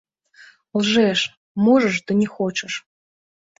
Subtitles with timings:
[0.79, 1.19] Лжэш,
[1.67, 2.73] можаш, ды не хочаш.